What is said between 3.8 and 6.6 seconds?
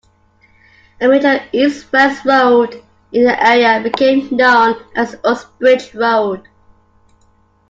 became known as the Uxbridge Road.